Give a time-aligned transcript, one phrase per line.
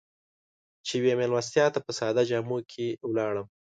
[0.85, 2.85] چې يوې مېلمستیا ته په ساده جامو کې
[3.17, 3.33] لاړ.